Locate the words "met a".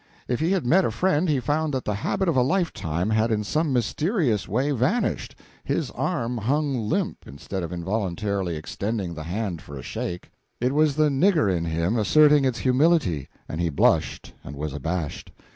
0.61-0.89